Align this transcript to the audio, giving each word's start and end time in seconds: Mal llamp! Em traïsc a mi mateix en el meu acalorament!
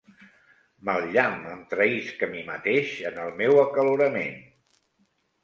Mal 0.87 1.03
llamp! 1.15 1.43
Em 1.55 1.59
traïsc 1.73 2.23
a 2.29 2.31
mi 2.33 2.41
mateix 2.49 2.95
en 3.11 3.21
el 3.27 3.31
meu 3.43 3.61
acalorament! 3.67 4.43